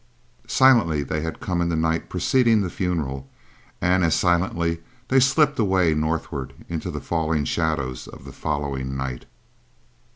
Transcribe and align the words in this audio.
Silently 0.47 1.03
they 1.03 1.21
had 1.21 1.39
come 1.39 1.61
in 1.61 1.69
the 1.69 1.75
night 1.75 2.09
preceding 2.09 2.61
the 2.61 2.71
funeral, 2.71 3.29
and 3.79 4.03
as 4.03 4.15
silently, 4.15 4.79
they 5.09 5.19
slipped 5.19 5.59
away 5.59 5.93
northward 5.93 6.53
into 6.67 6.89
the 6.89 6.99
falling 6.99 7.45
shadows 7.45 8.07
of 8.07 8.25
the 8.25 8.33
following 8.33 8.97
night. 8.97 9.27